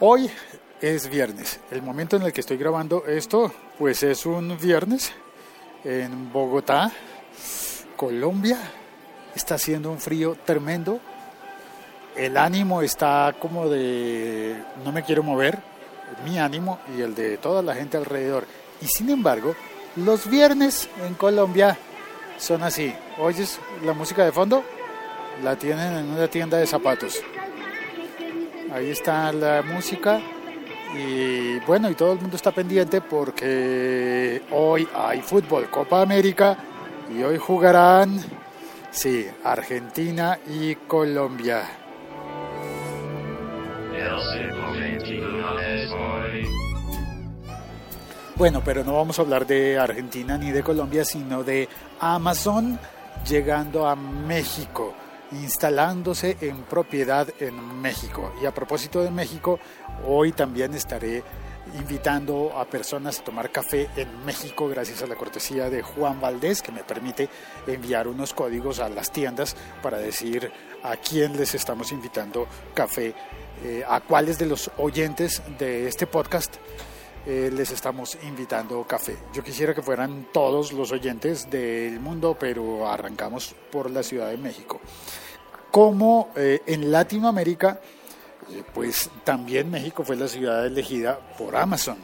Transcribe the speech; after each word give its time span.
Hoy 0.00 0.30
es 0.80 1.08
viernes. 1.08 1.60
El 1.70 1.82
momento 1.82 2.16
en 2.16 2.22
el 2.22 2.32
que 2.32 2.40
estoy 2.40 2.56
grabando 2.56 3.04
esto, 3.06 3.52
pues 3.78 4.02
es 4.02 4.26
un 4.26 4.58
viernes 4.58 5.12
en 5.84 6.32
Bogotá, 6.32 6.92
Colombia. 7.96 8.58
Está 9.34 9.54
haciendo 9.54 9.90
un 9.90 9.98
frío 9.98 10.36
tremendo. 10.44 11.00
El 12.14 12.36
ánimo 12.36 12.82
está 12.82 13.34
como 13.38 13.68
de 13.68 14.56
no 14.84 14.92
me 14.92 15.02
quiero 15.02 15.22
mover, 15.22 15.58
mi 16.24 16.38
ánimo 16.38 16.78
y 16.96 17.02
el 17.02 17.14
de 17.14 17.38
toda 17.38 17.62
la 17.62 17.74
gente 17.74 17.96
alrededor. 17.96 18.46
Y 18.80 18.86
sin 18.86 19.10
embargo, 19.10 19.54
los 19.96 20.28
viernes 20.28 20.88
en 21.06 21.14
Colombia 21.14 21.78
son 22.38 22.62
así. 22.62 22.94
¿Oyes 23.18 23.58
la 23.84 23.92
música 23.92 24.24
de 24.24 24.32
fondo? 24.32 24.62
La 25.42 25.56
tienen 25.56 25.96
en 25.96 26.10
una 26.10 26.28
tienda 26.28 26.58
de 26.58 26.66
zapatos. 26.66 27.22
Ahí 28.72 28.90
está 28.90 29.32
la 29.32 29.62
música 29.62 30.20
y 30.94 31.58
bueno, 31.60 31.90
y 31.90 31.94
todo 31.94 32.12
el 32.12 32.20
mundo 32.20 32.36
está 32.36 32.52
pendiente 32.52 33.00
porque 33.00 34.42
hoy 34.50 34.88
hay 34.94 35.22
fútbol, 35.22 35.68
Copa 35.70 36.02
América 36.02 36.56
y 37.14 37.22
hoy 37.22 37.38
jugarán, 37.38 38.20
sí, 38.90 39.26
Argentina 39.44 40.38
y 40.46 40.74
Colombia. 40.74 41.62
Bueno, 48.36 48.60
pero 48.62 48.84
no 48.84 48.94
vamos 48.94 49.18
a 49.18 49.22
hablar 49.22 49.46
de 49.46 49.78
Argentina 49.78 50.36
ni 50.36 50.50
de 50.50 50.62
Colombia, 50.62 51.04
sino 51.04 51.42
de 51.42 51.68
Amazon 52.00 52.78
llegando 53.26 53.88
a 53.88 53.96
México 53.96 54.94
instalándose 55.32 56.36
en 56.40 56.62
propiedad 56.62 57.28
en 57.40 57.80
México. 57.80 58.32
Y 58.42 58.46
a 58.46 58.54
propósito 58.54 59.02
de 59.02 59.10
México, 59.10 59.58
hoy 60.06 60.32
también 60.32 60.74
estaré 60.74 61.22
invitando 61.78 62.52
a 62.56 62.64
personas 62.64 63.18
a 63.18 63.24
tomar 63.24 63.50
café 63.50 63.88
en 63.96 64.24
México 64.24 64.68
gracias 64.68 65.02
a 65.02 65.06
la 65.06 65.16
cortesía 65.16 65.68
de 65.68 65.82
Juan 65.82 66.20
Valdés 66.20 66.62
que 66.62 66.70
me 66.70 66.84
permite 66.84 67.28
enviar 67.66 68.06
unos 68.06 68.32
códigos 68.34 68.78
a 68.78 68.88
las 68.88 69.10
tiendas 69.10 69.56
para 69.82 69.98
decir 69.98 70.50
a 70.84 70.96
quién 70.96 71.36
les 71.36 71.54
estamos 71.54 71.90
invitando 71.90 72.46
café, 72.72 73.14
eh, 73.64 73.84
a 73.86 74.00
cuáles 74.00 74.38
de 74.38 74.46
los 74.46 74.70
oyentes 74.76 75.42
de 75.58 75.88
este 75.88 76.06
podcast 76.06 76.56
eh, 77.28 77.50
les 77.52 77.72
estamos 77.72 78.16
invitando 78.22 78.84
café. 78.84 79.16
Yo 79.34 79.42
quisiera 79.42 79.74
que 79.74 79.82
fueran 79.82 80.28
todos 80.32 80.72
los 80.72 80.92
oyentes 80.92 81.50
del 81.50 81.98
mundo, 81.98 82.36
pero 82.38 82.88
arrancamos 82.88 83.52
por 83.72 83.90
la 83.90 84.04
Ciudad 84.04 84.30
de 84.30 84.36
México. 84.36 84.80
Como 85.72 86.30
eh, 86.36 86.62
en 86.66 86.92
Latinoamérica, 86.92 87.80
eh, 88.52 88.62
pues 88.72 89.10
también 89.24 89.68
México 89.68 90.04
fue 90.04 90.14
la 90.14 90.28
ciudad 90.28 90.64
elegida 90.66 91.18
por 91.36 91.56
Amazon. 91.56 91.98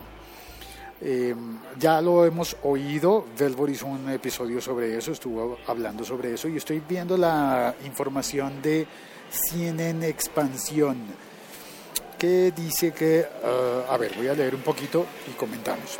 ya 1.78 2.00
lo 2.00 2.24
hemos 2.24 2.56
oído, 2.64 3.24
Velvor 3.38 3.70
hizo 3.70 3.86
un 3.86 4.10
episodio 4.10 4.60
sobre 4.60 4.96
eso, 4.96 5.12
estuvo 5.12 5.58
hablando 5.68 6.04
sobre 6.04 6.34
eso 6.34 6.48
y 6.48 6.56
estoy 6.56 6.80
viendo 6.80 7.16
la 7.16 7.74
información 7.84 8.60
de 8.60 8.86
CNN 9.30 10.06
Expansión 10.06 10.98
que 12.22 12.52
dice 12.52 12.92
que, 12.92 13.26
uh, 13.42 13.92
a 13.92 13.96
ver, 13.96 14.12
voy 14.16 14.28
a 14.28 14.32
leer 14.32 14.54
un 14.54 14.60
poquito 14.60 15.04
y 15.28 15.32
comentamos. 15.32 15.98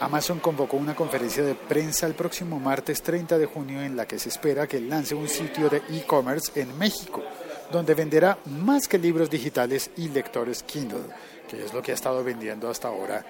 Amazon 0.00 0.40
convocó 0.40 0.78
una 0.78 0.96
conferencia 0.96 1.44
de 1.44 1.54
prensa 1.54 2.06
el 2.06 2.14
próximo 2.14 2.58
martes 2.58 3.02
30 3.02 3.36
de 3.36 3.44
junio 3.44 3.82
en 3.82 3.98
la 3.98 4.06
que 4.06 4.18
se 4.18 4.30
espera 4.30 4.66
que 4.66 4.80
lance 4.80 5.14
un 5.14 5.28
sitio 5.28 5.68
de 5.68 5.82
e-commerce 5.90 6.58
en 6.58 6.78
México, 6.78 7.22
donde 7.70 7.92
venderá 7.92 8.38
más 8.46 8.88
que 8.88 8.96
libros 8.96 9.28
digitales 9.28 9.90
y 9.98 10.08
lectores 10.08 10.62
Kindle, 10.62 11.04
que 11.46 11.66
es 11.66 11.74
lo 11.74 11.82
que 11.82 11.90
ha 11.90 11.96
estado 11.96 12.24
vendiendo 12.24 12.70
hasta 12.70 12.88
ahora 12.88 13.22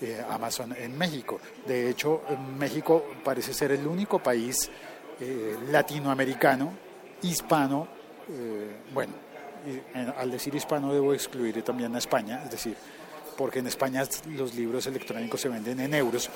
eh, 0.00 0.22
Amazon 0.30 0.76
en 0.78 0.96
México. 0.96 1.40
De 1.66 1.90
hecho, 1.90 2.22
México 2.56 3.04
parece 3.24 3.52
ser 3.52 3.72
el 3.72 3.84
único 3.84 4.20
país 4.20 4.70
eh, 5.20 5.56
latinoamericano, 5.72 6.72
hispano, 7.22 7.98
bueno, 8.92 9.14
al 10.16 10.30
decir 10.30 10.54
hispano 10.54 10.92
debo 10.92 11.14
excluir 11.14 11.62
también 11.62 11.94
a 11.94 11.98
España, 11.98 12.42
es 12.44 12.50
decir, 12.50 12.76
porque 13.36 13.60
en 13.60 13.68
España 13.68 14.02
los 14.36 14.54
libros 14.54 14.86
electrónicos 14.86 15.40
se 15.40 15.48
venden 15.48 15.78
en 15.78 15.94
euros 15.94 16.28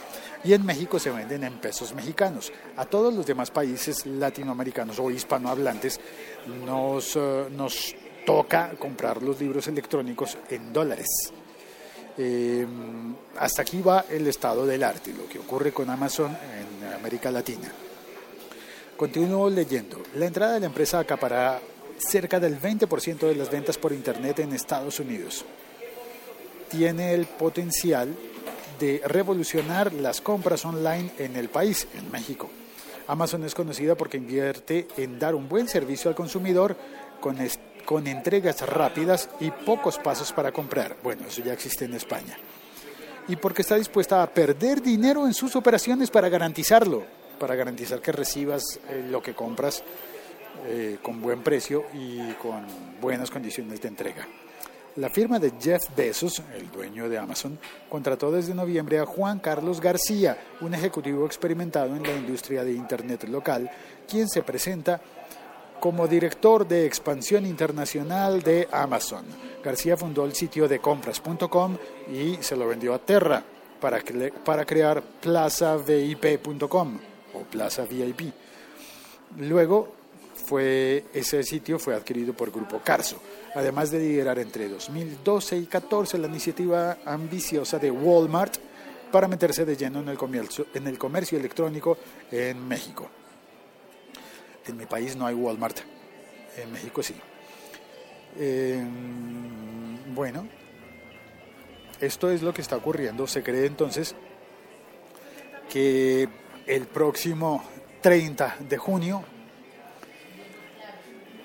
y 0.45 0.53
en 0.53 0.65
México 0.65 1.01
se 1.01 1.11
venden 1.11 1.43
en 1.43 1.59
pesos 1.59 1.93
mexicanos. 1.95 2.53
A 2.77 2.85
todos 2.85 3.13
los 3.13 3.27
demás 3.27 3.51
países 3.51 4.07
latinoamericanos 4.07 5.01
o 5.01 5.11
hispanohablantes 5.11 6.01
nos, 6.65 7.17
eh, 7.17 7.49
nos 7.51 7.97
toca 8.25 8.71
comprar 8.79 9.21
los 9.21 9.41
libros 9.41 9.67
electrónicos 9.67 10.39
en 10.49 10.73
dólares. 10.73 11.33
Eh, 12.17 12.67
hasta 13.39 13.63
aquí 13.63 13.83
va 13.83 14.05
el 14.09 14.27
estado 14.29 14.65
del 14.65 14.85
arte, 14.85 15.13
lo 15.13 15.29
que 15.29 15.41
ocurre 15.41 15.73
con 15.73 15.91
Amazon 15.91 16.31
en 16.31 16.93
América 16.93 17.33
Latina. 17.33 17.73
Continúo 18.97 19.51
leyendo. 19.51 20.01
La 20.15 20.27
entrada 20.27 20.53
de 20.55 20.61
la 20.61 20.67
empresa 20.67 21.01
acapará 21.01 21.61
cerca 22.09 22.41
del 22.41 22.61
20% 22.61 23.19
de 23.19 23.35
las 23.35 23.51
ventas 23.51 23.79
por 23.79 23.93
Internet 23.93 24.41
en 24.41 24.53
Estados 24.53 25.01
Unidos. 25.01 25.45
Tiene 26.71 27.15
el 27.15 27.27
potencial 27.27 28.15
de 28.79 29.01
revolucionar 29.05 29.93
las 29.93 30.21
compras 30.21 30.65
online 30.65 31.11
en 31.19 31.37
el 31.37 31.49
país, 31.49 31.87
en 31.97 32.11
México. 32.11 32.51
Amazon 33.07 33.45
es 33.45 33.55
conocida 33.55 33.95
porque 33.95 34.17
invierte 34.17 34.89
en 34.97 35.19
dar 35.19 35.35
un 35.35 35.49
buen 35.49 35.69
servicio 35.69 36.09
al 36.09 36.15
consumidor 36.15 36.77
con, 37.21 37.37
con 37.85 38.07
entregas 38.07 38.61
rápidas 38.63 39.29
y 39.41 39.51
pocos 39.51 39.99
pasos 39.99 40.33
para 40.33 40.53
comprar. 40.53 40.97
Bueno, 41.03 41.27
eso 41.29 41.43
ya 41.43 41.53
existe 41.53 41.85
en 41.85 41.95
España. 41.95 42.37
Y 43.29 43.37
porque 43.37 43.63
está 43.63 43.77
dispuesta 43.77 44.23
a 44.23 44.27
perder 44.33 44.83
dinero 44.83 45.27
en 45.27 45.35
sus 45.35 45.55
operaciones 45.55 46.11
para 46.11 46.29
garantizarlo, 46.29 47.05
para 47.39 47.55
garantizar 47.55 48.01
que 48.01 48.13
recibas 48.13 48.81
eh, 48.89 49.07
lo 49.11 49.23
que 49.23 49.35
compras 49.35 49.83
eh, 50.67 50.99
con 51.03 51.21
buen 51.21 51.43
precio 51.43 51.85
y 51.93 52.33
con 52.35 52.65
buenas 53.01 53.31
condiciones 53.31 53.81
de 53.81 53.89
entrega. 53.89 54.27
La 54.97 55.09
firma 55.09 55.39
de 55.39 55.53
Jeff 55.59 55.81
Bezos, 55.97 56.43
el 56.55 56.71
dueño 56.71 57.09
de 57.09 57.17
Amazon, 57.17 57.59
contrató 57.89 58.31
desde 58.31 58.55
noviembre 58.55 58.99
a 58.99 59.07
Juan 59.07 59.39
Carlos 59.39 59.81
García, 59.81 60.37
un 60.61 60.75
ejecutivo 60.75 61.25
experimentado 61.25 61.97
en 61.97 62.03
la 62.03 62.13
industria 62.13 62.63
de 62.63 62.73
Internet 62.73 63.25
local, 63.25 63.71
quien 64.07 64.29
se 64.29 64.43
presenta 64.43 65.01
como 65.81 66.07
director 66.07 66.69
de 66.69 66.85
expansión 66.85 67.47
internacional 67.47 68.43
de 68.43 68.69
Amazon. 68.71 69.25
García 69.65 69.97
fundó 69.97 70.27
el 70.27 70.35
sitio 70.35 70.69
de 70.69 70.79
compras.com 70.79 71.77
y 72.13 72.37
se 72.43 72.55
lo 72.55 72.69
vendió 72.69 72.93
a 72.93 72.99
Terra 72.99 73.43
para, 73.81 74.01
para 74.45 74.65
crear 74.67 75.03
plazavip.com 75.03 76.99
o 77.35 77.39
Plaza 77.51 77.85
VIP. 77.85 78.33
Luego 79.39 80.02
fue, 80.45 81.05
ese 81.15 81.43
sitio 81.43 81.79
fue 81.79 81.95
adquirido 81.95 82.35
por 82.35 82.51
Grupo 82.51 82.81
Carso, 82.81 83.21
además 83.55 83.91
de 83.91 84.01
liderar 84.01 84.39
entre 84.39 84.69
2012 84.69 85.57
y 85.57 85.61
2014 85.61 86.19
la 86.19 86.29
iniciativa 86.29 86.99
ambiciosa 87.05 87.79
de 87.79 87.91
Walmart 87.91 88.57
para 89.11 89.29
meterse 89.29 89.65
de 89.65 89.77
lleno 89.77 90.01
en 90.01 90.09
el 90.09 90.17
comercio, 90.17 90.67
en 90.75 90.87
el 90.87 90.99
comercio 90.99 91.39
electrónico 91.39 91.99
en 92.31 92.67
México. 92.67 93.09
En 94.67 94.77
mi 94.77 94.87
país 94.87 95.17
no 95.17 95.27
hay 95.27 95.35
Walmart, 95.35 95.81
en 96.57 96.73
México 96.73 97.03
sí. 97.03 97.15
Em, 98.39 100.15
bueno, 100.15 100.47
esto 102.01 102.31
es 102.31 102.43
lo 102.43 102.55
que 102.55 102.63
está 102.63 102.77
ocurriendo. 102.77 103.27
Se 103.27 103.43
cree 103.43 103.67
entonces 103.67 104.15
que 105.71 106.29
el 106.67 106.87
próximo 106.87 107.63
30 108.01 108.57
de 108.69 108.79
junio 108.79 109.25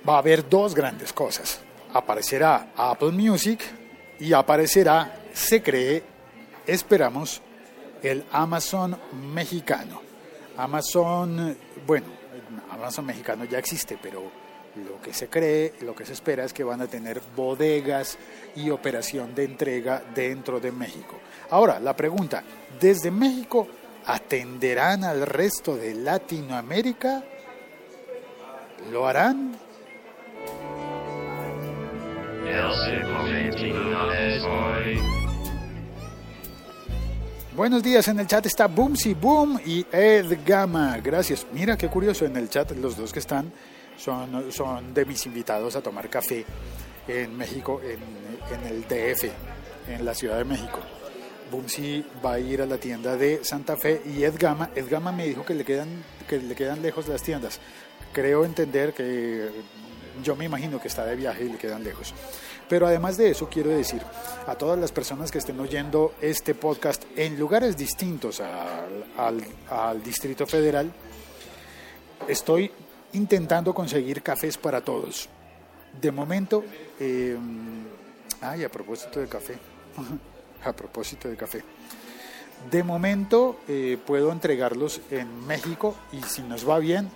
va 0.07 0.15
a 0.15 0.17
haber 0.19 0.47
dos 0.47 0.73
grandes 0.73 1.11
cosas. 1.13 1.59
Aparecerá 1.93 2.71
Apple 2.75 3.11
Music 3.11 3.61
y 4.19 4.33
aparecerá, 4.33 5.21
se 5.33 5.61
cree, 5.61 6.03
esperamos, 6.65 7.41
el 8.01 8.25
Amazon 8.31 8.97
mexicano. 9.33 10.01
Amazon, 10.57 11.57
bueno, 11.85 12.07
Amazon 12.71 13.05
mexicano 13.05 13.45
ya 13.45 13.59
existe, 13.59 13.97
pero 14.01 14.31
lo 14.75 15.01
que 15.01 15.13
se 15.13 15.27
cree, 15.27 15.73
lo 15.81 15.95
que 15.95 16.05
se 16.05 16.13
espera 16.13 16.43
es 16.43 16.53
que 16.53 16.63
van 16.63 16.81
a 16.81 16.87
tener 16.87 17.21
bodegas 17.35 18.17
y 18.55 18.69
operación 18.69 19.33
de 19.33 19.45
entrega 19.45 20.03
dentro 20.13 20.59
de 20.59 20.71
México. 20.71 21.17
Ahora, 21.49 21.79
la 21.79 21.95
pregunta, 21.95 22.43
¿desde 22.79 23.11
México 23.11 23.67
atenderán 24.05 25.03
al 25.03 25.25
resto 25.25 25.75
de 25.75 25.95
Latinoamérica? 25.95 27.23
¿Lo 28.91 29.07
harán? 29.07 29.66
Buenos 37.55 37.81
días, 37.81 38.07
en 38.07 38.19
el 38.19 38.27
chat 38.27 38.45
está 38.45 38.67
Boomsy 38.67 39.15
Boom 39.15 39.59
y 39.65 39.85
Ed 39.91 40.37
Gama. 40.45 40.99
Gracias. 41.03 41.47
Mira 41.51 41.75
qué 41.77 41.87
curioso, 41.87 42.25
en 42.25 42.37
el 42.37 42.49
chat 42.49 42.71
los 42.71 42.95
dos 42.95 43.11
que 43.11 43.19
están 43.19 43.51
son, 43.97 44.51
son 44.51 44.93
de 44.93 45.05
mis 45.05 45.25
invitados 45.25 45.75
a 45.75 45.81
tomar 45.81 46.09
café 46.09 46.45
en 47.07 47.35
México, 47.35 47.81
en, 47.83 47.99
en 48.55 48.67
el 48.67 48.83
DF, 48.83 49.31
en 49.89 50.05
la 50.05 50.13
Ciudad 50.13 50.37
de 50.37 50.45
México. 50.45 50.79
Bumsy 51.51 52.05
va 52.23 52.33
a 52.33 52.39
ir 52.39 52.61
a 52.61 52.65
la 52.65 52.77
tienda 52.77 53.15
de 53.15 53.43
Santa 53.43 53.77
Fe 53.77 54.01
y 54.05 54.23
Edgama, 54.23 54.69
Edgama 54.75 55.11
me 55.11 55.25
dijo 55.25 55.45
que 55.45 55.53
le 55.53 55.63
quedan, 55.63 56.03
que 56.27 56.37
le 56.37 56.55
quedan 56.55 56.81
lejos 56.81 57.07
las 57.07 57.23
tiendas. 57.23 57.59
Creo 58.13 58.45
entender 58.45 58.93
que 58.93 59.49
yo 60.23 60.35
me 60.35 60.45
imagino 60.45 60.79
que 60.79 60.87
está 60.87 61.05
de 61.05 61.15
viaje 61.15 61.45
y 61.45 61.49
le 61.49 61.57
quedan 61.57 61.83
lejos. 61.83 62.13
Pero 62.69 62.87
además 62.87 63.17
de 63.17 63.31
eso, 63.31 63.47
quiero 63.49 63.69
decir 63.69 64.01
a 64.45 64.55
todas 64.55 64.77
las 64.77 64.91
personas 64.91 65.31
que 65.31 65.37
estén 65.37 65.59
oyendo 65.59 66.13
este 66.21 66.53
podcast 66.53 67.03
en 67.15 67.39
lugares 67.39 67.77
distintos 67.77 68.41
al, 68.41 70.03
Distrito 70.03 70.45
Federal, 70.45 70.91
estoy 72.27 72.71
intentando 73.13 73.73
conseguir 73.73 74.21
cafés 74.21 74.57
para 74.57 74.81
todos. 74.81 75.29
De 76.01 76.11
momento, 76.11 76.63
eh, 76.99 77.37
ay, 78.41 78.63
a 78.63 78.69
propósito 78.69 79.19
de 79.19 79.27
café, 79.27 79.57
a 80.63 80.73
propósito 80.73 81.29
de 81.29 81.37
café. 81.37 81.63
De 82.71 82.83
momento 82.83 83.59
eh, 83.67 83.97
puedo 84.05 84.31
entregarlos 84.31 84.99
en 85.09 85.45
México 85.45 85.95
y 86.11 86.21
si 86.23 86.41
nos 86.41 86.67
va 86.67 86.79
bien, 86.79 87.09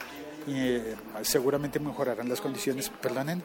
eh, 0.48 0.96
seguramente 1.24 1.80
mejorarán 1.80 2.28
las 2.30 2.42
condiciones, 2.42 2.90
perdonen, 2.90 3.44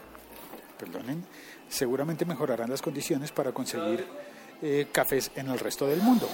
perdonen, 0.78 1.24
seguramente 1.68 2.24
mejorarán 2.24 2.70
las 2.70 2.82
condiciones 2.82 3.32
para 3.32 3.52
conseguir 3.52 4.06
eh, 4.62 4.88
cafés 4.92 5.30
en 5.34 5.48
el 5.48 5.58
resto 5.58 5.86
del 5.86 6.00
mundo, 6.00 6.28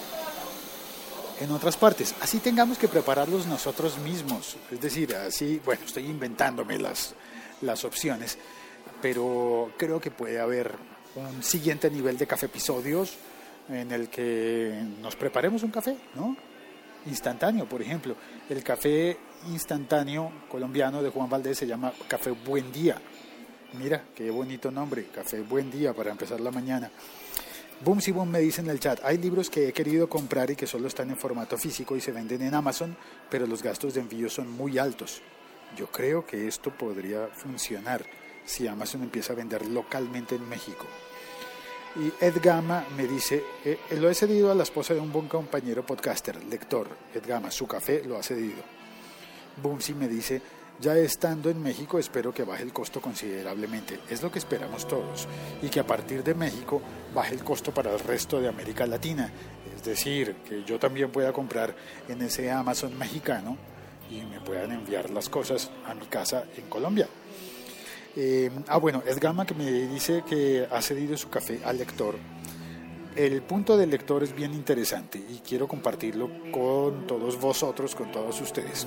en 1.41 1.51
otras 1.51 1.77
partes. 1.77 2.15
Así 2.21 2.39
tengamos 2.39 2.79
que 2.79 2.89
prepararlos 2.89 3.47
nosotros 3.47 3.99
mismos, 3.99 4.57
es 4.71 4.81
decir, 4.81 5.15
así, 5.15 5.61
bueno, 5.65 5.83
estoy 5.85 6.07
inventándome 6.07 6.79
las, 6.79 7.15
las 7.61 7.85
opciones, 7.85 8.39
pero 9.01 9.73
creo 9.77 10.01
que 10.01 10.11
puede 10.11 10.41
haber 10.41 10.75
un 11.15 11.43
siguiente 11.43 11.91
nivel 11.91 12.17
de 12.17 12.27
café 12.27 12.47
episodios 12.47 13.17
en 13.69 13.91
el 13.93 14.09
que 14.09 14.83
nos 15.01 15.17
preparemos 15.17 15.63
un 15.63 15.71
café, 15.71 15.97
¿no? 16.15 16.37
Instantáneo, 17.07 17.67
por 17.69 17.83
ejemplo. 17.83 18.17
El 18.49 18.63
café 18.63 19.17
instantáneo 19.51 20.33
colombiano 20.49 21.03
de 21.03 21.11
Juan 21.11 21.29
Valdés 21.29 21.59
se 21.59 21.67
llama 21.67 21.93
Café 22.09 22.31
Buen 22.31 22.73
Día. 22.73 23.01
Mira, 23.79 24.05
qué 24.15 24.31
bonito 24.31 24.71
nombre, 24.71 25.07
Café 25.07 25.41
Buen 25.41 25.71
Día 25.71 25.95
para 25.95 26.11
empezar 26.11 26.41
la 26.41 26.51
mañana. 26.51 26.91
Boom 27.85 28.01
si 28.01 28.13
Boom 28.13 28.31
me 28.31 28.39
dice 28.39 28.61
en 28.61 28.69
el 28.69 28.79
chat, 28.79 29.01
hay 29.03 29.19
libros 29.19 29.51
que 29.51 29.69
he 29.69 29.73
querido 29.73 30.09
comprar 30.09 30.51
y 30.51 30.57
que 30.57 30.69
solo 30.69 30.87
están 30.87 31.11
en 31.11 31.17
formato 31.17 31.59
físico 31.59 31.97
y 31.97 32.01
se 32.01 32.13
venden 32.13 32.43
en 32.43 32.55
Amazon, 32.55 32.97
pero 33.29 33.47
los 33.47 33.63
gastos 33.63 33.95
de 33.95 34.01
envío 34.01 34.31
son 34.31 34.51
muy 34.51 34.79
altos. 34.79 35.21
Yo 35.77 35.89
creo 35.91 36.25
que 36.25 36.47
esto 36.47 36.71
podría 36.71 37.27
funcionar 37.29 38.05
si 38.45 38.69
Amazon 38.69 39.03
empieza 39.03 39.33
a 39.33 39.37
vender 39.37 39.67
localmente 39.67 40.37
en 40.37 40.49
México. 40.49 40.87
Y 41.95 42.25
Ed 42.25 42.37
Gama 42.43 42.87
me 42.97 43.07
dice, 43.07 43.45
eh, 43.65 43.79
eh, 43.91 43.97
lo 43.97 44.09
he 44.09 44.15
cedido 44.15 44.51
a 44.51 44.55
la 44.55 44.63
esposa 44.63 44.95
de 44.95 45.01
un 45.01 45.13
buen 45.13 45.29
compañero 45.29 45.85
podcaster, 45.85 46.43
lector. 46.45 46.89
Ed 47.15 47.23
Gama, 47.27 47.51
su 47.51 47.67
café 47.67 48.03
lo 48.05 48.17
ha 48.17 48.23
cedido. 48.23 48.63
Boomsy 49.63 49.93
me 49.93 50.09
dice, 50.09 50.41
ya 50.81 50.97
estando 50.97 51.51
en 51.51 51.63
México 51.63 51.99
espero 51.99 52.33
que 52.33 52.45
baje 52.45 52.63
el 52.63 52.73
costo 52.73 53.01
considerablemente. 53.01 54.01
Es 54.09 54.23
lo 54.23 54.33
que 54.33 54.39
esperamos 54.39 54.89
todos. 54.89 55.29
Y 55.61 55.69
que 55.69 55.81
a 55.81 55.87
partir 55.87 56.25
de 56.25 56.35
México 56.35 56.81
baje 57.15 57.35
el 57.35 57.45
costo 57.45 57.73
para 57.73 57.93
el 57.93 58.01
resto 58.01 58.41
de 58.41 58.49
América 58.49 58.87
Latina. 58.87 59.31
Es 59.77 59.85
decir, 59.85 60.37
que 60.49 60.65
yo 60.65 60.79
también 60.79 61.11
pueda 61.11 61.33
comprar 61.33 61.75
en 62.09 62.23
ese 62.23 62.51
Amazon 62.51 62.97
mexicano 62.97 63.59
y 64.11 64.23
me 64.25 64.41
puedan 64.41 64.73
enviar 64.73 65.11
las 65.11 65.29
cosas 65.29 65.71
a 65.87 65.95
mi 65.95 66.07
casa 66.07 66.45
en 66.57 66.69
Colombia. 66.69 67.07
Eh, 68.15 68.51
ah, 68.69 68.77
bueno, 68.77 69.03
es 69.07 69.19
Gama 69.19 69.47
que 69.47 69.55
me 69.55 69.71
dice 69.71 70.23
que 70.29 70.67
ha 70.71 70.83
cedido 70.83 71.17
su 71.17 71.31
café 71.31 71.61
al 71.65 71.79
lector. 71.79 72.17
El 73.17 73.43
punto 73.43 73.77
del 73.77 73.91
lector 73.91 74.23
es 74.23 74.35
bien 74.35 74.55
interesante 74.55 75.19
y 75.19 75.41
quiero 75.47 75.67
compartirlo 75.67 76.31
con 76.51 77.07
todos 77.07 77.41
vosotros, 77.41 77.95
con 77.95 78.11
todos 78.11 78.41
ustedes. 78.41 78.87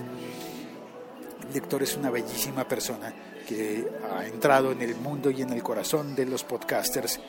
Lector 1.54 1.83
es 1.83 1.95
una 1.95 2.10
bellísima 2.10 2.68
persona 2.68 3.13
que 3.48 3.88
ha 4.12 4.25
entrado 4.25 4.72
en 4.72 4.81
el 4.81 4.95
mundo 4.95 5.30
y 5.30 5.42
en 5.42 5.51
el 5.51 5.62
corazón 5.62 6.16
de 6.16 6.25
los 6.25 6.44
podcasters 6.44 7.19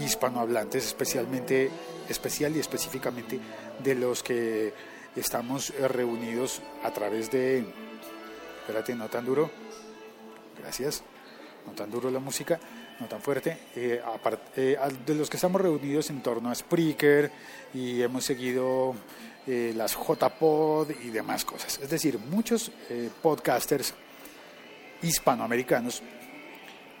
hispanohablantes, 0.00 0.86
especialmente, 0.86 1.70
especial 2.08 2.56
y 2.56 2.60
específicamente 2.60 3.40
de 3.82 3.94
los 3.94 4.22
que 4.22 4.72
estamos 5.16 5.72
reunidos 5.78 6.62
a 6.84 6.90
través 6.92 7.30
de... 7.30 7.64
Espérate, 8.60 8.94
no 8.94 9.08
tan 9.08 9.24
duro. 9.24 9.50
Gracias 10.60 11.02
no 11.70 11.76
tan 11.76 11.90
duro 11.90 12.10
la 12.10 12.18
música, 12.18 12.58
no 12.98 13.06
tan 13.06 13.20
fuerte, 13.20 13.56
eh, 13.76 14.02
eh, 14.56 14.76
de 15.06 15.14
los 15.14 15.30
que 15.30 15.36
estamos 15.36 15.60
reunidos 15.60 16.10
en 16.10 16.20
torno 16.20 16.50
a 16.50 16.54
Spreaker 16.54 17.30
y 17.72 18.02
hemos 18.02 18.24
seguido 18.24 18.94
eh, 19.46 19.72
las 19.76 19.96
JPod 19.96 20.90
y 21.04 21.10
demás 21.10 21.44
cosas. 21.44 21.78
Es 21.80 21.88
decir, 21.88 22.18
muchos 22.18 22.72
podcasters 23.22 23.94
hispanoamericanos 25.02 26.02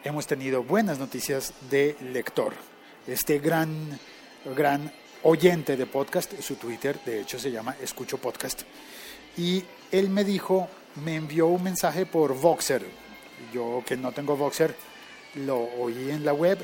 hemos 0.04 0.26
tenido 0.26 0.62
buenas 0.62 0.98
noticias 0.98 1.52
de 1.68 1.96
lector. 2.12 2.54
Este 3.06 3.40
gran, 3.40 3.98
gran 4.56 4.92
oyente 5.24 5.76
de 5.76 5.86
podcast, 5.86 6.40
su 6.40 6.54
Twitter 6.54 7.00
de 7.04 7.22
hecho 7.22 7.40
se 7.40 7.50
llama 7.50 7.74
Escucho 7.82 8.18
Podcast, 8.18 8.62
y 9.36 9.64
él 9.90 10.10
me 10.10 10.22
dijo, 10.22 10.68
me 11.04 11.16
envió 11.16 11.48
un 11.48 11.62
mensaje 11.62 12.06
por 12.06 12.34
Voxer, 12.38 13.09
yo 13.52 13.82
que 13.86 13.96
no 13.96 14.12
tengo 14.12 14.36
Boxer, 14.36 14.74
lo 15.34 15.58
oí 15.58 16.10
en 16.10 16.24
la 16.24 16.32
web 16.32 16.58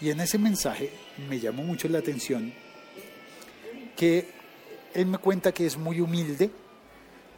y 0.00 0.10
en 0.10 0.20
ese 0.20 0.38
mensaje 0.38 0.90
me 1.28 1.40
llamó 1.40 1.62
mucho 1.62 1.88
la 1.88 1.98
atención 1.98 2.52
que 3.96 4.28
él 4.94 5.06
me 5.06 5.18
cuenta 5.18 5.52
que 5.52 5.66
es 5.66 5.76
muy 5.76 6.00
humilde 6.00 6.50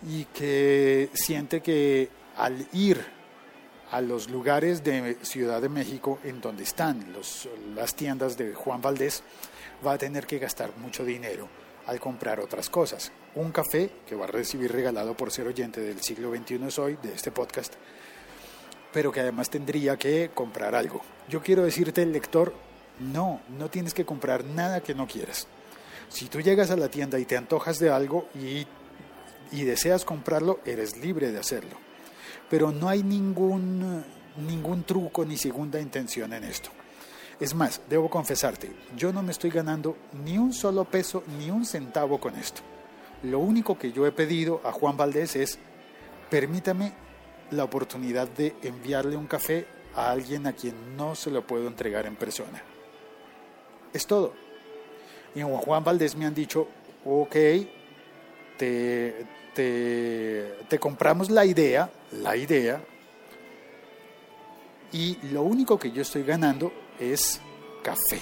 y 0.08 0.24
que 0.26 1.10
siente 1.14 1.60
que 1.60 2.08
al 2.36 2.66
ir 2.72 3.04
a 3.90 4.00
los 4.00 4.30
lugares 4.30 4.84
de 4.84 5.16
Ciudad 5.22 5.60
de 5.60 5.68
México 5.68 6.20
en 6.22 6.40
donde 6.40 6.62
están 6.62 7.12
los, 7.12 7.48
las 7.74 7.94
tiendas 7.94 8.36
de 8.36 8.54
Juan 8.54 8.80
Valdés, 8.80 9.22
va 9.84 9.94
a 9.94 9.98
tener 9.98 10.26
que 10.26 10.38
gastar 10.38 10.76
mucho 10.76 11.04
dinero 11.04 11.48
al 11.86 11.98
comprar 11.98 12.40
otras 12.40 12.70
cosas. 12.70 13.10
Un 13.34 13.50
café 13.50 13.90
que 14.06 14.14
va 14.14 14.24
a 14.24 14.28
recibir 14.28 14.70
regalado 14.70 15.16
por 15.16 15.32
ser 15.32 15.46
oyente 15.46 15.80
del 15.80 16.00
siglo 16.02 16.34
XXI 16.34 16.70
soy, 16.70 16.98
de 17.02 17.14
este 17.14 17.30
podcast, 17.32 17.74
pero 18.92 19.12
que 19.12 19.20
además 19.20 19.50
tendría 19.50 19.96
que 19.96 20.30
comprar 20.34 20.74
algo. 20.74 21.02
Yo 21.28 21.42
quiero 21.42 21.64
decirte, 21.64 22.04
lector, 22.06 22.54
no, 22.98 23.40
no 23.58 23.70
tienes 23.70 23.94
que 23.94 24.04
comprar 24.04 24.44
nada 24.44 24.80
que 24.80 24.94
no 24.94 25.06
quieras. 25.06 25.46
Si 26.08 26.26
tú 26.26 26.40
llegas 26.40 26.70
a 26.70 26.76
la 26.76 26.88
tienda 26.88 27.18
y 27.18 27.24
te 27.24 27.36
antojas 27.36 27.78
de 27.78 27.90
algo 27.90 28.28
y, 28.34 28.66
y 29.52 29.64
deseas 29.64 30.04
comprarlo, 30.04 30.60
eres 30.64 30.96
libre 30.96 31.30
de 31.30 31.38
hacerlo. 31.38 31.76
Pero 32.48 32.72
no 32.72 32.88
hay 32.88 33.02
ningún, 33.02 34.04
ningún 34.36 34.82
truco 34.82 35.24
ni 35.24 35.36
segunda 35.36 35.80
intención 35.80 36.32
en 36.32 36.44
esto. 36.44 36.70
Es 37.38 37.54
más, 37.54 37.80
debo 37.88 38.10
confesarte, 38.10 38.70
yo 38.96 39.12
no 39.12 39.22
me 39.22 39.32
estoy 39.32 39.50
ganando 39.50 39.96
ni 40.24 40.36
un 40.36 40.52
solo 40.52 40.84
peso 40.84 41.24
ni 41.38 41.50
un 41.50 41.64
centavo 41.64 42.20
con 42.20 42.36
esto. 42.36 42.60
Lo 43.22 43.38
único 43.38 43.78
que 43.78 43.92
yo 43.92 44.06
he 44.06 44.12
pedido 44.12 44.60
a 44.64 44.72
Juan 44.72 44.96
Valdés 44.96 45.36
es, 45.36 45.58
permítame 46.28 46.92
la 47.50 47.64
oportunidad 47.64 48.28
de 48.28 48.54
enviarle 48.62 49.16
un 49.16 49.26
café 49.26 49.66
a 49.94 50.10
alguien 50.10 50.46
a 50.46 50.52
quien 50.52 50.96
no 50.96 51.14
se 51.14 51.30
lo 51.30 51.46
puedo 51.46 51.66
entregar 51.66 52.06
en 52.06 52.16
persona. 52.16 52.62
Es 53.92 54.06
todo. 54.06 54.32
Y 55.34 55.40
en 55.40 55.48
Juan 55.48 55.84
Valdés 55.84 56.16
me 56.16 56.26
han 56.26 56.34
dicho, 56.34 56.68
ok, 57.04 57.36
te, 58.56 59.26
te, 59.54 60.54
te 60.68 60.78
compramos 60.78 61.30
la 61.30 61.44
idea, 61.44 61.90
la 62.12 62.36
idea, 62.36 62.82
y 64.92 65.18
lo 65.28 65.42
único 65.42 65.78
que 65.78 65.92
yo 65.92 66.02
estoy 66.02 66.24
ganando 66.24 66.72
es 66.98 67.40
café, 67.82 68.20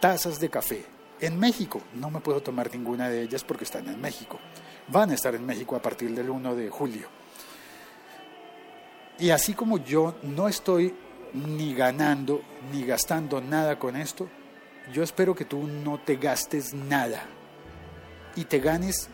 tazas 0.00 0.38
de 0.38 0.50
café. 0.50 0.84
En 1.20 1.38
México 1.38 1.80
no 1.94 2.10
me 2.10 2.20
puedo 2.20 2.42
tomar 2.42 2.70
ninguna 2.72 3.08
de 3.08 3.22
ellas 3.22 3.44
porque 3.44 3.64
están 3.64 3.88
en 3.88 4.00
México. 4.00 4.38
Van 4.88 5.10
a 5.10 5.14
estar 5.14 5.34
en 5.34 5.46
México 5.46 5.76
a 5.76 5.80
partir 5.80 6.14
del 6.14 6.28
1 6.28 6.54
de 6.54 6.68
julio. 6.68 7.21
Y 9.18 9.30
así 9.30 9.54
como 9.54 9.78
yo 9.78 10.14
no 10.22 10.48
estoy 10.48 10.94
ni 11.34 11.74
ganando 11.74 12.42
ni 12.72 12.84
gastando 12.84 13.40
nada 13.40 13.78
con 13.78 13.96
esto, 13.96 14.28
yo 14.92 15.02
espero 15.02 15.34
que 15.34 15.44
tú 15.44 15.66
no 15.66 16.00
te 16.00 16.16
gastes 16.16 16.74
nada 16.74 17.22
y 18.36 18.44
te 18.44 18.58
ganes 18.58 19.08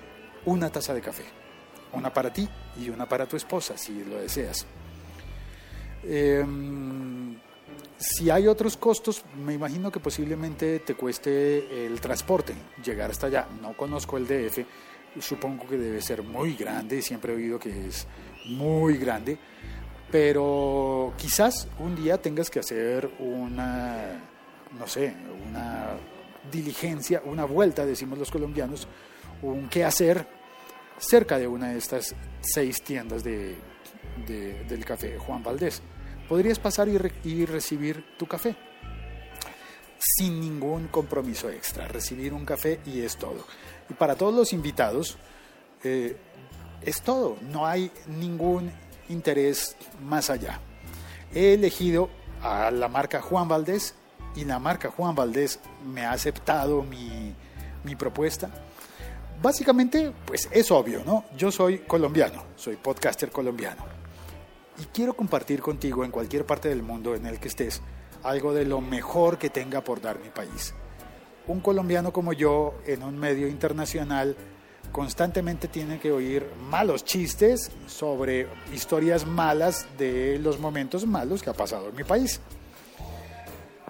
una 0.45 0.71
taza 0.71 0.95
de 0.95 1.01
café. 1.01 1.25
Una 1.93 2.13
para 2.13 2.33
ti 2.33 2.49
y 2.81 2.91
una 2.91 3.09
para 3.09 3.27
tu 3.27 3.37
esposa, 3.37 3.77
si 3.77 4.05
lo 4.05 4.17
deseas. 4.17 4.67
Em, 6.03 7.37
si 7.97 8.31
hay 8.31 8.47
otros 8.47 8.77
costos, 8.77 9.25
me 9.45 9.55
imagino 9.55 9.91
que 9.91 10.01
posiblemente 10.01 10.81
te 10.81 10.95
cueste 10.95 11.87
el 11.87 12.01
transporte, 12.01 12.55
llegar 12.85 13.11
hasta 13.11 13.27
allá. 13.27 13.49
No 13.61 13.77
conozco 13.77 14.17
el 14.17 14.27
DF, 14.27 14.65
supongo 15.21 15.67
que 15.67 15.77
debe 15.77 16.01
ser 16.01 16.23
muy 16.23 16.55
grande, 16.55 17.03
siempre 17.03 17.33
he 17.33 17.37
oído 17.37 17.59
que 17.59 17.89
es 17.89 18.07
muy 18.47 18.97
grande 18.97 19.39
Pero 20.11 21.13
quizás 21.19 21.69
un 21.79 21.95
día 21.95 22.17
tengas 22.17 22.49
que 22.49 22.61
hacer 22.61 23.11
una, 23.19 24.21
no 24.79 24.87
sé, 24.87 25.15
una 25.49 25.89
diligencia, 26.51 27.23
una 27.25 27.45
vuelta, 27.45 27.85
decimos 27.85 28.19
los 28.19 28.31
colombianos, 28.31 28.89
un 29.43 29.69
qué 29.69 29.85
hacer 29.85 30.27
cerca 30.99 31.39
de 31.39 31.47
una 31.47 31.69
de 31.69 31.79
estas 31.79 32.15
seis 32.41 32.83
tiendas 32.83 33.23
de, 33.23 33.57
del 34.27 34.85
café 34.85 35.19
Juan 35.19 35.43
Valdés. 35.43 35.83
Podrías 36.29 36.59
pasar 36.59 36.89
y, 36.89 37.47
recibir 37.47 38.05
tu 38.19 38.27
café 38.27 38.55
sin 39.99 40.41
ningún 40.41 40.89
compromiso 40.89 41.51
extra, 41.51 41.89
recibir 41.89 42.33
un 42.33 42.45
café 42.45 42.81
y 42.87 43.01
es 43.01 43.17
todo. 43.17 43.45
Y 43.89 43.95
para 43.95 44.15
todos 44.15 44.35
los 44.35 44.53
invitados, 44.53 45.17
eh, 45.83 46.17
es 46.83 47.03
todo, 47.03 47.37
no 47.51 47.67
hay 47.67 47.91
ningún 48.07 48.71
interés 49.09 49.77
más 50.03 50.31
allá. 50.31 50.61
He 51.35 51.55
elegido 51.55 52.11
a 52.43 52.71
la 52.71 52.89
marca 52.89 53.21
Juan 53.21 53.49
Valdés 53.49 53.95
y 54.35 54.45
la 54.45 54.59
marca 54.59 54.91
Juan 54.91 55.15
Valdés 55.15 55.61
me 55.85 56.05
ha 56.05 56.13
aceptado 56.13 56.83
mi, 56.83 57.35
mi 57.85 57.97
propuesta. 57.97 58.51
Básicamente, 59.41 60.13
pues 60.27 60.49
es 60.51 60.71
obvio, 60.71 61.03
¿no? 61.05 61.25
Yo 61.37 61.51
soy 61.51 61.79
colombiano, 61.79 62.43
soy 62.57 62.77
podcaster 62.77 63.31
colombiano. 63.31 63.85
Y 64.81 64.85
quiero 64.87 65.15
compartir 65.15 65.61
contigo 65.61 66.05
en 66.05 66.11
cualquier 66.11 66.45
parte 66.45 66.69
del 66.69 66.83
mundo 66.83 67.15
en 67.15 67.27
el 67.27 67.39
que 67.39 67.49
estés 67.49 67.83
algo 68.23 68.53
de 68.53 68.65
lo 68.65 68.81
mejor 68.81 69.39
que 69.39 69.51
tenga 69.51 69.83
por 69.83 70.01
dar 70.01 70.19
mi 70.19 70.29
país. 70.29 70.75
Un 71.47 71.61
colombiano 71.61 72.13
como 72.13 72.33
yo 72.33 72.75
en 72.87 73.03
un 73.03 73.19
medio 73.19 73.49
internacional 73.49 74.37
constantemente 74.93 75.69
tiene 75.69 75.99
que 75.99 76.13
oír 76.13 76.47
malos 76.71 77.05
chistes 77.05 77.71
sobre 77.87 78.49
historias 78.73 79.27
malas 79.27 79.87
de 79.99 80.39
los 80.39 80.59
momentos 80.59 81.07
malos 81.07 81.43
que 81.43 81.51
ha 81.51 81.55
pasado 81.55 81.89
en 81.89 81.97
mi 81.97 82.05
país. 82.05 82.41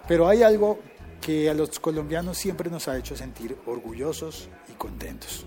Pero 0.06 0.28
hay 0.28 0.42
algo 0.42 0.78
que 1.20 1.50
a 1.50 1.54
los 1.54 1.78
colombianos 1.80 2.38
siempre 2.38 2.70
nos 2.70 2.88
ha 2.88 2.96
hecho 2.96 3.16
sentir 3.16 3.56
orgullosos 3.66 4.48
y 4.68 4.72
contentos. 4.72 5.46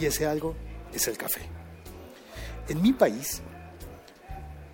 Y 0.00 0.06
ese 0.06 0.26
algo 0.26 0.54
es 0.92 1.06
el 1.08 1.16
café. 1.18 1.42
En 2.68 2.82
mi 2.82 2.92
país, 2.92 3.42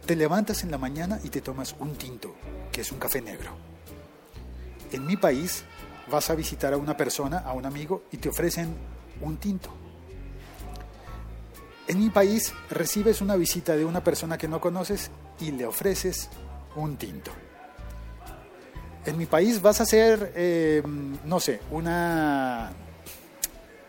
te 0.06 0.16
levantas 0.16 0.62
en 0.62 0.70
la 0.70 0.78
mañana 0.78 1.20
y 1.22 1.28
te 1.28 1.40
tomas 1.40 1.74
un 1.78 1.94
tinto, 1.96 2.34
que 2.70 2.80
es 2.80 2.92
un 2.92 2.98
café 2.98 3.20
negro. 3.20 3.50
En 4.92 5.06
mi 5.06 5.16
país, 5.16 5.64
vas 6.10 6.30
a 6.30 6.34
visitar 6.34 6.72
a 6.72 6.76
una 6.76 6.96
persona, 6.96 7.38
a 7.38 7.52
un 7.52 7.66
amigo, 7.66 8.04
y 8.12 8.18
te 8.18 8.28
ofrecen 8.28 8.74
un 9.20 9.36
tinto. 9.36 9.81
En 11.88 11.98
mi 11.98 12.10
país 12.10 12.54
recibes 12.70 13.20
una 13.20 13.34
visita 13.34 13.76
de 13.76 13.84
una 13.84 14.04
persona 14.04 14.38
que 14.38 14.46
no 14.46 14.60
conoces 14.60 15.10
y 15.40 15.50
le 15.50 15.66
ofreces 15.66 16.28
un 16.76 16.96
tinto. 16.96 17.32
En 19.04 19.18
mi 19.18 19.26
país 19.26 19.60
vas 19.60 19.80
a 19.80 19.82
hacer, 19.82 20.32
eh, 20.36 20.80
no 21.24 21.40
sé, 21.40 21.60
una, 21.72 22.70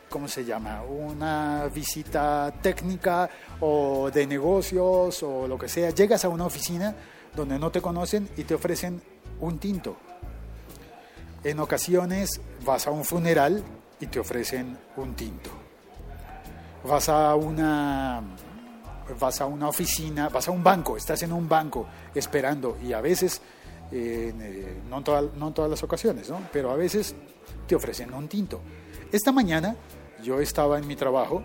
¿cómo 0.09 0.27
se 0.27 0.43
llama? 0.43 0.81
Una 0.81 1.69
visita 1.73 2.51
técnica 2.63 3.29
o 3.59 4.09
de 4.11 4.25
negocios 4.25 5.21
o 5.21 5.47
lo 5.47 5.59
que 5.59 5.69
sea. 5.69 5.91
Llegas 5.91 6.25
a 6.25 6.29
una 6.29 6.47
oficina 6.47 6.95
donde 7.35 7.59
no 7.59 7.69
te 7.69 7.79
conocen 7.79 8.27
y 8.37 8.43
te 8.43 8.55
ofrecen 8.55 9.03
un 9.39 9.59
tinto. 9.59 9.97
En 11.43 11.59
ocasiones 11.59 12.41
vas 12.65 12.87
a 12.87 12.91
un 12.91 13.05
funeral 13.05 13.63
y 13.99 14.07
te 14.07 14.19
ofrecen 14.19 14.79
un 14.97 15.13
tinto 15.13 15.62
vas 16.83 17.09
a 17.09 17.35
una 17.35 18.21
vas 19.19 19.41
a 19.41 19.45
una 19.45 19.67
oficina, 19.67 20.29
vas 20.29 20.47
a 20.47 20.51
un 20.51 20.63
banco, 20.63 20.97
estás 20.97 21.23
en 21.23 21.33
un 21.33 21.47
banco 21.47 21.87
esperando 22.15 22.77
y 22.81 22.93
a 22.93 23.01
veces, 23.01 23.41
eh, 23.91 24.33
no, 24.89 24.97
en 24.97 25.39
no, 25.39 25.53
todas 25.53 25.69
las 25.69 25.83
ocasiones, 25.83 26.29
¿no? 26.29 26.39
pero 26.51 26.71
a 26.71 26.75
veces 26.75 27.15
te 27.67 27.75
ofrecen 27.75 28.13
un 28.13 28.27
tinto. 28.27 28.61
Esta 29.11 29.31
mañana 29.31 29.75
yo 30.23 30.39
estaba 30.39 30.77
en 30.77 30.87
mi 30.87 30.95
trabajo 30.95 31.43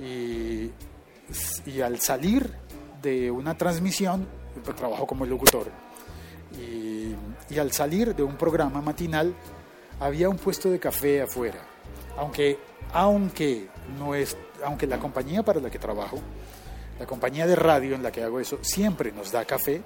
y, 0.00 0.70
y 1.64 1.80
al 1.80 2.00
salir 2.00 2.52
de 3.02 3.30
una 3.30 3.56
transmisión, 3.56 4.26
trabajo 4.76 5.06
como 5.06 5.24
locutor, 5.26 5.70
y, 6.58 7.14
y 7.52 7.58
al 7.58 7.72
salir 7.72 8.14
de 8.14 8.22
un 8.22 8.36
programa 8.36 8.80
matinal 8.80 9.34
había 10.00 10.28
un 10.28 10.36
puesto 10.36 10.70
de 10.70 10.78
café 10.78 11.22
afuera, 11.22 11.60
aunque, 12.16 12.58
aunque 12.92 13.68
no 13.98 14.14
es 14.14 14.36
aunque 14.64 14.86
la 14.86 14.98
compañía 14.98 15.42
para 15.42 15.60
la 15.60 15.70
que 15.70 15.78
trabajo, 15.78 16.18
la 16.98 17.06
compañía 17.06 17.46
de 17.46 17.56
radio 17.56 17.94
en 17.94 18.02
la 18.02 18.10
que 18.10 18.22
hago 18.22 18.40
eso, 18.40 18.58
siempre 18.62 19.12
nos 19.12 19.32
da 19.32 19.44
café, 19.44 19.82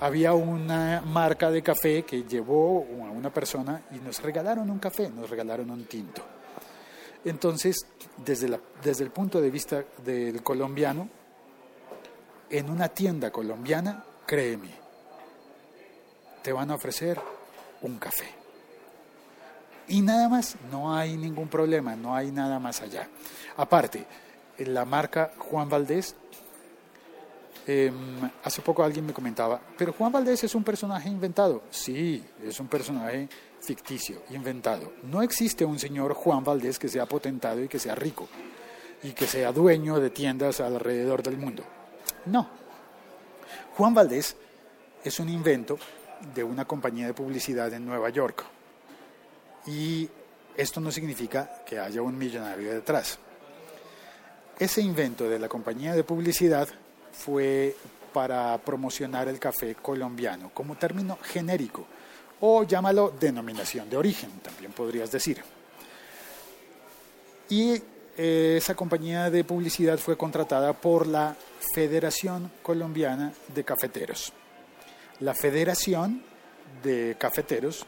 había 0.00 0.32
una 0.32 1.02
marca 1.04 1.50
de 1.50 1.62
café 1.62 2.04
que 2.04 2.22
llevó 2.22 2.86
a 3.06 3.10
una 3.10 3.32
persona 3.32 3.82
y 3.90 3.96
nos 3.96 4.22
regalaron 4.22 4.70
un 4.70 4.78
café, 4.78 5.08
nos 5.10 5.28
regalaron 5.28 5.70
un 5.70 5.84
tinto. 5.86 6.22
Entonces, 7.24 7.86
desde, 8.16 8.60
desde 8.82 9.04
el 9.04 9.10
punto 9.10 9.40
de 9.40 9.50
vista 9.50 9.84
del 10.04 10.42
colombiano, 10.42 11.08
en 12.50 12.70
una 12.70 12.88
tienda 12.88 13.30
colombiana, 13.30 14.04
créeme, 14.24 14.70
te 16.42 16.52
van 16.52 16.70
a 16.70 16.76
ofrecer 16.76 17.20
un 17.82 17.98
café. 17.98 18.37
Y 19.88 20.02
nada 20.02 20.28
más, 20.28 20.56
no 20.70 20.94
hay 20.94 21.16
ningún 21.16 21.48
problema, 21.48 21.96
no 21.96 22.14
hay 22.14 22.30
nada 22.30 22.58
más 22.58 22.82
allá. 22.82 23.08
Aparte, 23.56 24.04
la 24.58 24.84
marca 24.84 25.32
Juan 25.38 25.68
Valdés, 25.68 26.14
em, 27.66 28.30
hace 28.44 28.60
poco 28.60 28.82
alguien 28.82 29.06
me 29.06 29.12
comentaba, 29.12 29.60
pero 29.76 29.92
Juan 29.92 30.12
Valdés 30.12 30.44
es 30.44 30.54
un 30.54 30.62
personaje 30.62 31.08
inventado. 31.08 31.62
Sí, 31.70 32.22
es 32.44 32.60
un 32.60 32.68
personaje 32.68 33.28
ficticio, 33.60 34.22
inventado. 34.30 34.92
No 35.04 35.22
existe 35.22 35.64
un 35.64 35.78
señor 35.78 36.14
Juan 36.14 36.44
Valdés 36.44 36.78
que 36.78 36.88
sea 36.88 37.06
potentado 37.06 37.62
y 37.62 37.68
que 37.68 37.78
sea 37.78 37.94
rico 37.94 38.28
y 39.02 39.12
que 39.12 39.26
sea 39.26 39.52
dueño 39.52 40.00
de 40.00 40.10
tiendas 40.10 40.60
alrededor 40.60 41.22
del 41.22 41.38
mundo. 41.38 41.62
No. 42.26 42.48
Juan 43.76 43.94
Valdés 43.94 44.36
es 45.04 45.18
un 45.20 45.28
invento 45.28 45.78
de 46.34 46.44
una 46.44 46.64
compañía 46.64 47.06
de 47.06 47.14
publicidad 47.14 47.72
en 47.72 47.86
Nueva 47.86 48.10
York. 48.10 48.44
Y 49.66 50.08
esto 50.56 50.80
no 50.80 50.90
significa 50.90 51.62
que 51.66 51.78
haya 51.78 52.02
un 52.02 52.16
millonario 52.16 52.72
detrás. 52.72 53.18
Ese 54.58 54.80
invento 54.80 55.28
de 55.28 55.38
la 55.38 55.48
compañía 55.48 55.94
de 55.94 56.02
publicidad 56.02 56.68
fue 57.12 57.76
para 58.12 58.58
promocionar 58.58 59.28
el 59.28 59.38
café 59.38 59.76
colombiano 59.76 60.50
como 60.52 60.76
término 60.76 61.18
genérico 61.22 61.86
o 62.40 62.64
llámalo 62.64 63.12
denominación 63.18 63.88
de 63.90 63.96
origen, 63.96 64.30
también 64.42 64.72
podrías 64.72 65.10
decir. 65.10 65.42
Y 67.48 67.80
eh, 68.16 68.56
esa 68.58 68.74
compañía 68.74 69.30
de 69.30 69.44
publicidad 69.44 69.98
fue 69.98 70.16
contratada 70.16 70.72
por 70.72 71.06
la 71.06 71.36
Federación 71.74 72.50
Colombiana 72.62 73.32
de 73.54 73.64
Cafeteros. 73.64 74.32
La 75.20 75.34
Federación 75.34 76.22
de 76.82 77.16
Cafeteros 77.18 77.86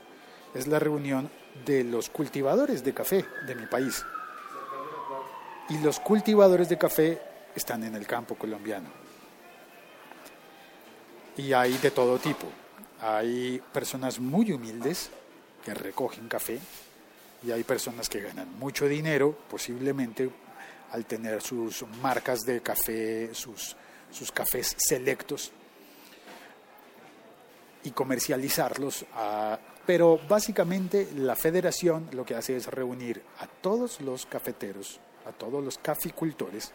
es 0.55 0.67
la 0.67 0.79
reunión 0.79 1.31
de 1.64 1.85
los 1.85 2.09
cultivadores 2.11 2.85
de 2.85 2.95
café 2.95 3.25
de 3.47 3.54
mi 3.54 3.66
país. 3.66 4.04
Y 5.69 5.78
los 5.78 6.00
cultivadores 6.00 6.69
de 6.69 6.78
café 6.78 7.21
están 7.54 7.85
en 7.85 7.95
el 7.95 8.07
campo 8.07 8.35
colombiano. 8.35 8.88
Y 11.37 11.52
hay 11.52 11.76
de 11.78 11.90
todo 11.90 12.19
tipo. 12.19 12.47
Hay 13.00 13.62
personas 13.73 14.19
muy 14.19 14.52
humildes 14.52 15.11
que 15.64 15.75
recogen 15.75 16.28
café 16.28 16.59
y 17.42 17.52
hay 17.52 17.64
personas 17.64 18.09
que 18.09 18.21
ganan 18.21 18.59
mucho 18.59 18.87
dinero, 18.87 19.37
posiblemente 19.49 20.30
al 20.92 21.07
tener 21.07 21.40
sus 21.40 21.85
marcas 22.02 22.40
de 22.40 22.61
café, 22.61 23.35
sus, 23.35 23.76
sus 24.11 24.33
cafés 24.33 24.76
selectos 24.78 25.52
y 27.85 27.91
comercializarlos. 27.91 29.07
pero 29.87 30.21
básicamente 30.29 31.09
la 31.17 31.35
federación 31.35 32.09
lo 32.13 32.25
que 32.25 32.35
hace 32.35 32.57
es 32.57 32.67
reunir 32.67 33.23
a 33.41 33.47
todos 33.47 34.01
los 34.01 34.27
cafeteros 34.27 35.01
a 35.27 35.33
todos 35.33 35.63
los 35.63 35.79
caficultores 35.79 36.73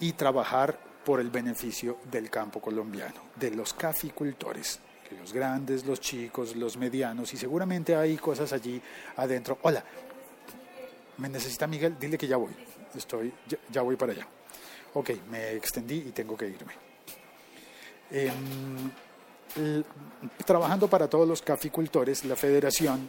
y 0.00 0.12
trabajar 0.12 0.78
por 1.04 1.20
el 1.20 1.30
beneficio 1.30 1.98
del 2.10 2.30
campo 2.30 2.60
colombiano, 2.60 3.30
de 3.36 3.50
los 3.50 3.74
caficultores, 3.74 4.80
los 5.20 5.32
grandes, 5.32 5.84
los 5.84 6.00
chicos, 6.00 6.56
los 6.56 6.76
medianos, 6.76 7.34
y 7.34 7.36
seguramente 7.36 7.94
hay 7.94 8.16
cosas 8.16 8.52
allí 8.52 8.80
adentro. 9.16 9.58
Hola, 9.62 9.84
me 11.18 11.28
necesita 11.28 11.66
Miguel, 11.66 11.96
dile 11.98 12.16
que 12.16 12.26
ya 12.26 12.36
voy, 12.36 12.52
estoy, 12.94 13.32
ya, 13.70 13.82
voy 13.82 13.96
para 13.96 14.12
allá. 14.12 14.26
Ok, 14.94 15.10
me 15.30 15.52
extendí 15.52 15.96
y 15.96 16.12
tengo 16.12 16.36
que 16.36 16.48
irme. 16.48 16.72
Em, 18.10 18.90
trabajando 20.44 20.88
para 20.88 21.08
todos 21.08 21.26
los 21.26 21.42
caficultores, 21.42 22.24
la 22.24 22.36
federación 22.36 23.08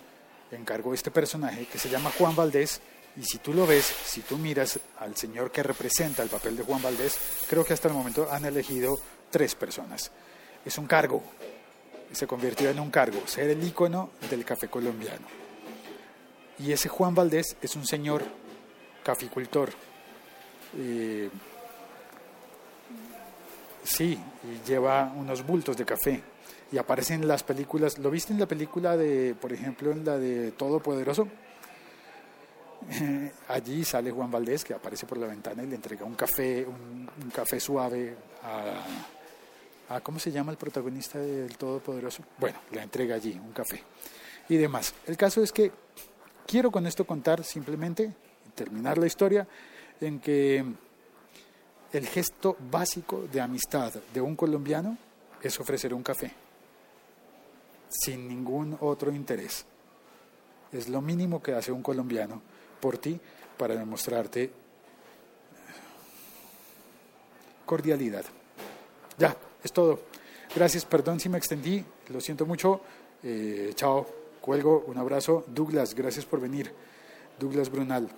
encargó 0.52 0.94
este 0.94 1.12
personaje 1.12 1.66
que 1.66 1.78
se 1.78 1.90
llama 1.90 2.12
Juan 2.18 2.36
Valdés, 2.36 2.82
y 3.16 3.24
si 3.24 3.38
tú 3.38 3.54
lo 3.54 3.68
ves, 3.68 3.86
si 3.86 4.22
tú 4.22 4.38
miras 4.38 4.80
al 5.00 5.16
señor 5.16 5.52
que 5.52 5.62
representa 5.62 6.24
el 6.24 6.30
papel 6.30 6.58
de 6.58 6.64
Juan 6.64 6.82
Valdés, 6.82 7.18
creo 7.48 7.64
que 7.64 7.74
hasta 7.74 7.88
el 7.88 7.94
momento 7.94 8.28
han 8.32 8.46
elegido 8.46 9.00
tres 9.30 9.54
personas. 9.56 10.12
Es 10.66 10.78
un 10.78 10.88
cargo, 10.88 11.24
se 12.12 12.26
convirtió 12.26 12.70
en 12.70 12.80
un 12.80 12.90
cargo, 12.90 13.22
ser 13.28 13.50
el 13.50 13.64
ícono 13.64 14.12
del 14.30 14.44
café 14.44 14.68
colombiano. 14.68 15.28
Y 16.60 16.72
ese 16.72 16.90
Juan 16.90 17.14
Valdés 17.14 17.56
es 17.62 17.76
un 17.76 17.86
señor 17.86 18.24
caficultor. 19.04 19.72
Eh, 20.78 21.30
sí, 23.84 24.18
lleva 24.66 25.12
unos 25.16 25.46
bultos 25.46 25.78
de 25.78 25.86
café. 25.86 26.33
Y 26.74 26.80
aparece 26.80 27.14
en 27.14 27.28
las 27.28 27.44
películas, 27.44 28.00
¿lo 28.00 28.10
viste 28.10 28.34
en 28.34 28.40
la 28.40 28.48
película 28.48 28.98
de, 28.98 29.36
por 29.40 29.54
ejemplo, 29.54 29.92
en 29.92 30.04
la 30.04 30.18
de 30.18 30.54
Todopoderoso? 30.54 31.28
allí 33.48 33.86
sale 33.86 34.10
Juan 34.10 34.32
Valdés, 34.32 34.64
que 34.64 34.74
aparece 34.74 35.06
por 35.06 35.20
la 35.20 35.28
ventana 35.28 35.62
y 35.62 35.68
le 35.68 35.76
entrega 35.76 36.04
un 36.04 36.16
café, 36.16 36.66
un, 36.66 37.30
café 37.30 37.60
suave 37.60 38.16
a, 38.42 39.96
a, 39.96 40.02
¿cómo 40.02 40.18
se 40.18 40.32
llama 40.32 40.52
el 40.52 40.58
protagonista 40.58 41.20
del 41.20 41.56
Todopoderoso? 41.58 42.24
Bueno, 42.40 42.58
le 42.72 42.82
entrega 42.82 43.18
allí 43.18 43.34
un 43.40 43.52
café 43.52 43.84
y 44.50 44.58
demás. 44.58 44.96
El 45.06 45.16
caso 45.16 45.44
es 45.44 45.52
que 45.52 45.72
quiero 46.48 46.72
con 46.72 46.88
esto 46.88 47.06
contar 47.06 47.44
simplemente, 47.44 48.12
terminar 48.56 48.98
la 48.98 49.06
historia, 49.06 49.48
en 50.02 50.20
que 50.20 50.66
el 51.92 52.08
gesto 52.08 52.58
básico 52.72 53.28
de 53.32 53.42
amistad 53.42 53.94
de 54.12 54.22
un 54.22 54.36
colombiano 54.36 54.98
es 55.40 55.60
ofrecer 55.60 55.94
un 55.94 56.02
café, 56.02 56.34
sin 57.94 58.28
ningún 58.28 58.78
otro 58.82 59.12
interés. 59.12 59.66
Es 60.72 60.90
lo 60.90 61.02
mínimo 61.02 61.42
que 61.42 61.54
hace 61.54 61.72
un 61.72 61.84
colombiano 61.84 62.42
por 62.82 62.98
ti 62.98 63.20
para 63.58 63.76
demostrarte 63.76 64.52
cordialidad. 67.66 68.26
Ya, 69.18 69.38
es 69.64 69.72
todo. 69.72 70.00
Gracias, 70.56 70.86
perdón 70.86 71.20
si 71.20 71.30
me 71.30 71.38
extendí, 71.38 71.84
lo 72.10 72.20
siento 72.20 72.46
mucho. 72.46 72.82
Eh, 73.24 73.72
chao, 73.76 74.08
cuelgo, 74.42 74.84
un 74.88 74.98
abrazo. 74.98 75.46
Douglas, 75.48 75.94
gracias 75.94 76.26
por 76.26 76.42
venir. 76.42 76.72
Douglas 77.40 77.70
Brunal, 77.70 78.10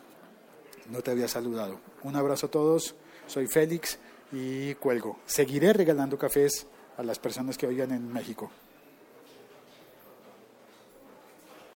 no 0.89 1.01
te 1.01 1.11
había 1.11 1.27
saludado. 1.27 1.79
Un 2.03 2.15
abrazo 2.15 2.47
a 2.47 2.51
todos, 2.51 2.95
soy 3.27 3.47
Félix 3.47 3.99
y 4.31 4.73
cuelgo. 4.75 5.19
Seguiré 5.25 5.73
regalando 5.73 6.17
cafés 6.17 6.65
a 6.97 7.03
las 7.03 7.19
personas 7.19 7.57
que 7.57 7.67
oigan 7.67 7.91
en 7.91 8.11
México. 8.11 8.49